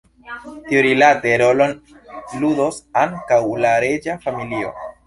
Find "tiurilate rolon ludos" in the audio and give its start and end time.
0.69-2.81